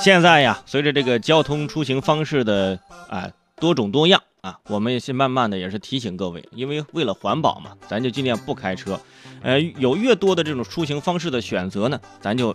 [0.00, 9.00] 现在呀，随着这个交通出行方式的啊多种多样啊，我们也是慢慢的也是提醒各位，因为为了环保嘛，咱就尽量不开车。
[9.42, 12.52] 呃，有越多的这种出行方式的选择呢，咱就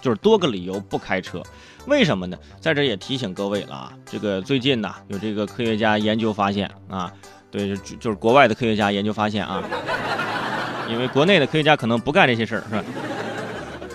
[0.00, 1.42] 就是多个理由不开车。
[1.86, 2.38] 为什么呢？
[2.60, 7.12] 在这也提醒各位了啊，这个最近呢，有这个科学家研究发现啊，
[7.50, 9.62] 对，就就是国外的科学家研究发现啊，
[10.88, 12.84] 因为国内的科学家可能不干这些事儿，是吧？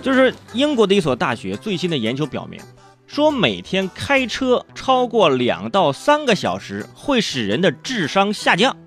[0.05, 2.61] 就是英国的一所大学最新的研究表明，
[3.07, 8.77] 说每天开车超过两到三个小时会使人的智商下降，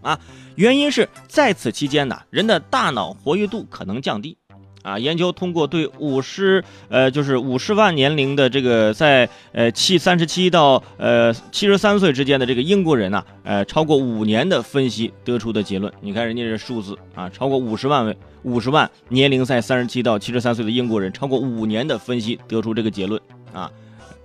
[0.00, 0.18] 啊，
[0.54, 4.38] 原因是在此期间呢，人的大脑活跃度可能降低。
[4.82, 15.92] 啊，研究通过对五十呃，就是五十万年龄的这个在呃七三十七到呃七十三岁之间的这个英国人呐，呃超过五年的分析得出的结论。
[16.00, 23.20] 你看人家这数字啊，超过五十万位五十万年龄在三十七到七十三岁的英国人，超过五年的分析得出这个结论
[23.52, 23.70] 啊，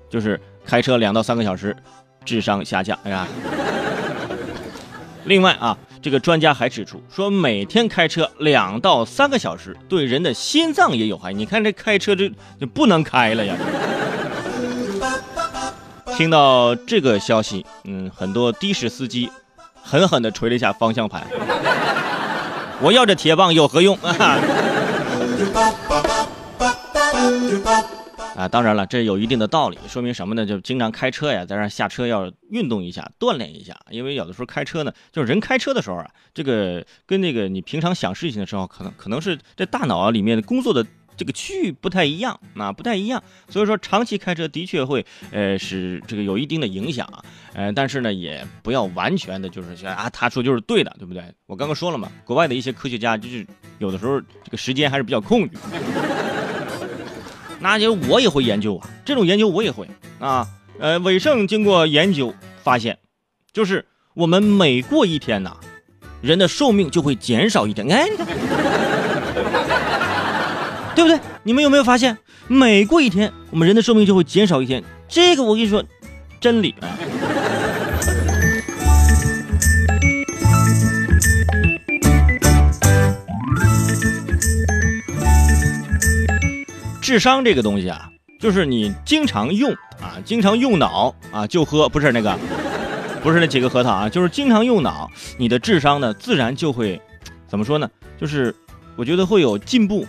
[0.09, 1.75] 就是开车两到三个小时，
[2.25, 3.27] 智商下降，是吧？
[5.27, 5.77] 另外啊。
[5.99, 11.33] 这个专家还指出，说每天开车两到三个小时对人的心脏也有害。
[11.33, 13.55] 你看这开车这就不能开了呀！
[16.15, 19.29] 听到这个消息，嗯，很多的士司机
[19.81, 21.25] 狠狠地捶了一下方向盘。
[22.79, 24.37] 我要这铁棒有何用啊？
[28.37, 30.45] 啊，当然了，这有一定的道理，说明什么呢？
[30.45, 33.75] 就经常开车呀，在这下车要运动一下，锻炼一下。
[33.89, 40.85] 因为有的时候开车呢，就是人开车的时候啊，这个跟那个你平常想事情的时候，可能可能是这大脑里面的工作的
[41.17, 43.23] 这个区域不太一样，啊，不太一样。
[43.49, 47.11] 所以说长期开车的确会呃使这个有一定的影响，
[47.55, 51.23] 呃，但是呢也不要完全的就是说啊他说就是对的，对不对？
[51.47, 53.43] 我刚刚说了嘛，国外的一些科学家就是
[53.79, 55.49] 有的时候这个时间还是比较空余。
[57.59, 60.47] 那就我也会研究啊，这种研究我也会啊。
[60.79, 62.99] 呃，伟盛经过研究发现，
[63.51, 65.57] 就是我们每过一天呐，
[66.21, 67.87] 人的寿命就会减少一天。
[67.89, 68.27] 哎，你看，
[70.95, 71.19] 对不对？
[71.43, 72.15] 你们有没有发现，
[72.47, 74.83] 每过一天，我们人的寿命就会减少一天？
[75.07, 75.83] 这个我跟你说，
[76.39, 76.75] 真理。
[87.07, 92.37] 智商这个东西啊，就是你经常用啊，经常用脑啊，就喝不是那个，
[93.23, 97.01] 不是那几个核桃啊，就是经常用脑，你的智商呢，自然就会
[97.47, 97.89] 怎么说呢？
[98.19, 98.53] 就是
[98.97, 100.05] 我觉得会有进步。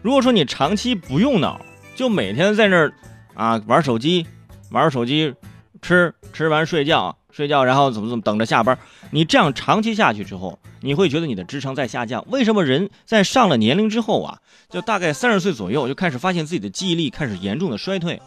[0.00, 1.60] 如果说你长期不用脑，
[1.94, 2.90] 就每天在那儿
[3.34, 4.26] 啊玩手机，
[4.70, 5.34] 玩手机，
[5.82, 7.16] 吃吃完睡觉。
[7.30, 8.76] 睡觉，然后怎么怎么等着下班？
[9.12, 12.24] 你这样长期下去之后，你会觉得你的智商在下降。
[12.30, 14.40] 为什么人在上了年龄之后啊，
[14.70, 18.20] 就大概三十岁左右就开始发现自己的记忆力开始严重的衰退？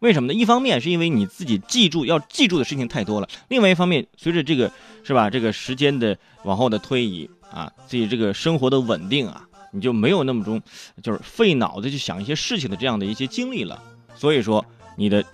[0.00, 0.34] 为什么呢？
[0.34, 4.70] 一方面是因为你自己记住要记住的事情太多了，另外一方面，随着这个
[5.02, 10.62] 是吧，这个时间的往后的推移啊，自己这个生活的稳定啊，你就没有那么中
[11.02, 13.82] 就是费脑子去想一些事情的这样的一些经历了。
[14.14, 14.64] 所以说，
[14.96, 15.24] 你的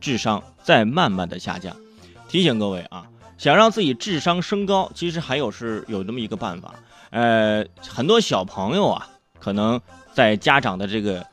[0.00, 1.76] 智商在慢慢的下降。
[2.26, 3.06] 提醒各位啊，
[3.38, 6.74] 想让自己智商升高，其实还有是有那么一个办法。
[7.10, 9.08] 呃，很多小朋友啊，
[9.38, 9.80] 可能
[10.12, 11.24] 在家长的这个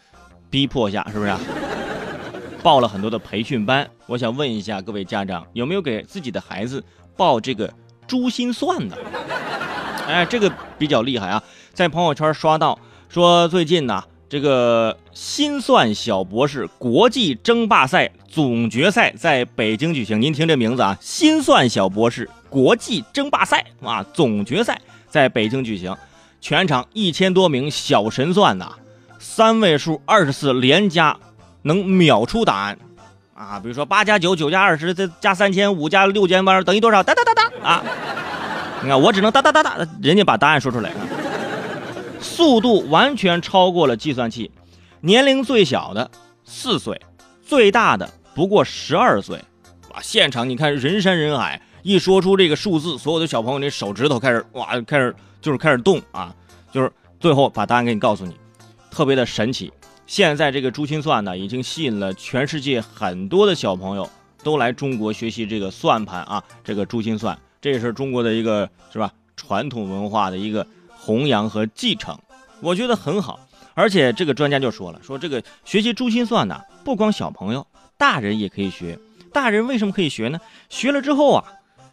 [0.51, 1.39] 逼迫下，是不是啊？
[2.61, 3.89] 报了很多的培训班。
[4.05, 6.83] 我想问一下各位家长，有没有给自己的孩子
[7.17, 7.73] 报这个
[8.05, 8.95] 珠心算的？
[10.07, 11.41] 哎，这个比较厉害啊，
[11.73, 12.77] 在朋友圈刷到
[13.09, 14.03] 说最近呢。
[14.31, 20.21] 这个心算小博士国际争霸赛总决赛在北京举行。
[20.21, 25.93] 您听这名字啊，心算小博士国际争霸赛啊，总决赛在北京举行，
[26.39, 28.71] 全场一千多名小神算呐，
[29.19, 31.17] 三位数二十四连加，
[31.63, 32.79] 能秒出答案
[33.33, 33.59] 啊。
[33.59, 37.03] 比如说八加九，九加二十，再加三千五加六千八等于多少？
[37.03, 37.83] 哒哒哒哒啊！
[38.81, 40.89] 你看我只能哒哒哒哒，人家把答案说出来。
[42.21, 44.51] 速度完全超过了计算器，
[45.01, 46.09] 年龄最小的
[46.45, 47.01] 四岁，
[47.43, 49.43] 最大的不过十二岁，
[49.91, 50.01] 哇！
[50.01, 56.33] 现场你看人山人海，一说出这个数字，所有的小朋友那手指头开始哇，开始就是开始动啊，
[56.71, 58.35] 就是最后把答案给你告诉你，
[58.91, 59.73] 特别的神奇。
[60.05, 64.09] 现在这个珠心算呢，已经吸引了全世界很多的小朋友
[64.43, 70.67] 都来中国学习这个算盘啊，这个珠心算，这也是中国的一个是吧传统文化的一个。
[71.01, 72.17] 弘扬和继承，
[72.61, 73.39] 我觉得很好。
[73.73, 77.65] 而且这个专家就说了，说这个学习珠心算呢，不光小朋友，
[77.97, 78.99] 大人也可以学。
[79.33, 80.39] 大人为什么可以学呢？
[80.69, 81.43] 学了之后啊，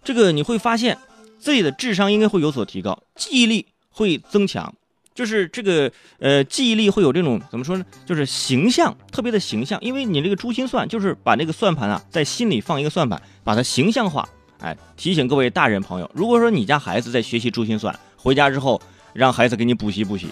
[0.04, 0.98] 这个你会发现
[1.38, 4.74] 自己的智商应该会有所提高，记忆力会增强，
[5.14, 7.84] 就是这个呃记忆力会有这种怎么说呢？
[8.04, 14.28] 就是形象特别的形象，因为你这个珠心算就是把那个算盘啊在心里放一个算盘，把它形象化。
[14.58, 18.82] 哎，提醒各位大人朋友，如果说你家孩子在学习珠心算，回家之后
[19.12, 20.28] 让孩子给你补习补习，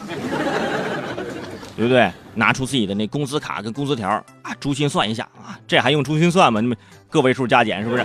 [1.77, 2.11] 对不对？
[2.35, 4.09] 拿出自己的那工资卡跟工资条
[4.43, 6.61] 啊，珠心算一下啊，这还用珠心算吗？
[6.61, 6.77] 你们
[7.09, 8.05] 个位数加减是不是？